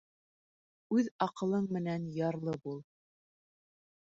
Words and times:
Үҙ 0.95 1.09
аҡылың 1.25 1.67
менән 1.77 2.09
ярлы 2.17 2.57
бул. 2.65 2.81